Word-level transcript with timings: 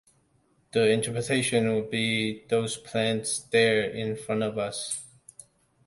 The 0.71 0.89
interpretation 0.89 1.71
would 1.75 1.91
be 1.91 2.45
"those 2.49 2.75
plants 2.75 3.37
there, 3.51 3.83
in 3.83 4.15
front 4.15 4.41
of 4.41 4.57
us". 4.57 5.05